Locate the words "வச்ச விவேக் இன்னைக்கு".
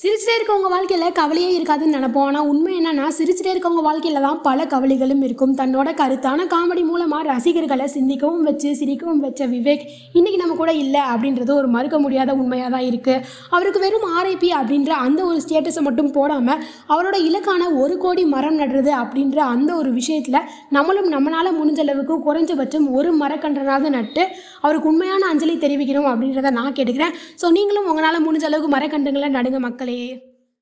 9.24-10.38